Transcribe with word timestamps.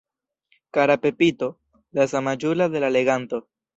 Kara 0.77 0.95
Pepito, 1.03 1.49
la 1.99 2.07
samaĝulo 2.15 2.69
de 2.77 2.83
la 2.85 2.91
leganto! 2.99 3.45